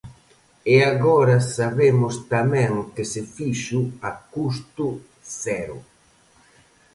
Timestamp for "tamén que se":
2.33-3.21